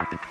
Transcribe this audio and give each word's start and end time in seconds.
active. 0.00 0.27